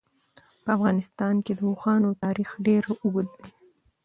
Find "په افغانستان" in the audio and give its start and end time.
0.63-1.35